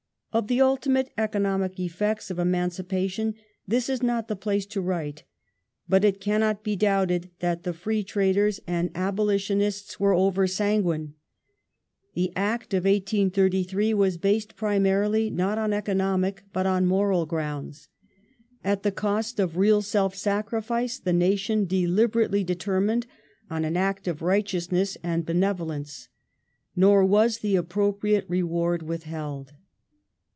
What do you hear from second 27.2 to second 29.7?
the appropriate reward withheld.